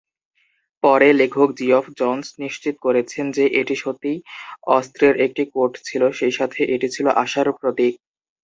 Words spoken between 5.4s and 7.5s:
coat ছিল, সেইসাথে এটি ছিল আশার